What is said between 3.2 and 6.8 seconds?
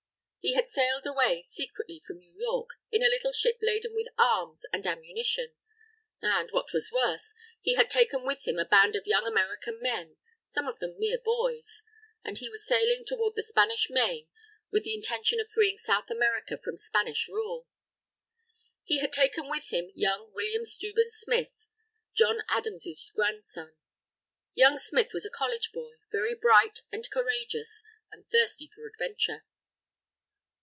ship laden with arms and ammunition. And, what